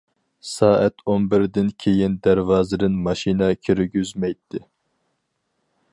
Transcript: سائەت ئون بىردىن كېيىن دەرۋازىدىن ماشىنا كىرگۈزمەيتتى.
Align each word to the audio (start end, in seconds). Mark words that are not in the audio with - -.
سائەت 0.51 1.03
ئون 1.09 1.27
بىردىن 1.33 1.69
كېيىن 1.83 2.17
دەرۋازىدىن 2.29 2.97
ماشىنا 3.09 3.51
كىرگۈزمەيتتى. 3.69 4.67